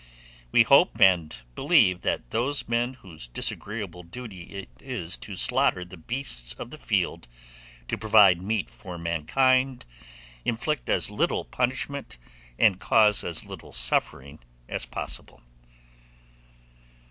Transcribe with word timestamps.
We 0.51 0.63
hope 0.63 0.99
and 0.99 1.35
believe 1.53 2.01
that 2.01 2.31
those 2.31 2.67
men 2.67 2.95
whose 2.95 3.27
disagreeable 3.27 4.01
duty 4.01 4.45
it 4.45 4.69
is 4.79 5.15
to 5.17 5.35
slaughter 5.35 5.85
the 5.85 5.95
"beasts 5.95 6.53
of 6.53 6.71
the 6.71 6.79
field" 6.79 7.27
to 7.87 7.99
provide 7.99 8.41
meat 8.41 8.67
for 8.67 8.97
mankind, 8.97 9.85
inflict 10.43 10.89
as 10.89 11.11
little 11.11 11.45
punishment 11.45 12.17
and 12.57 12.79
cause 12.79 13.23
as 13.23 13.45
little 13.45 13.73
suffering 13.73 14.39
as 14.67 14.87
possible. 14.87 15.43